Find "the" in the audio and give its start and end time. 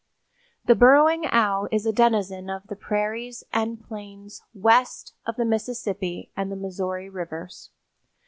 0.65-0.73, 2.65-2.75, 5.35-5.45, 6.51-6.55